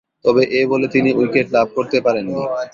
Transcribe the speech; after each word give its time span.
তবে 0.25 0.41
এ 0.51 0.61
বলে 0.71 0.87
তিনি 0.95 1.09
উইকেট 1.19 1.47
লাভ 1.55 1.67
করতে 1.77 1.97
পারেননি। 2.05 2.43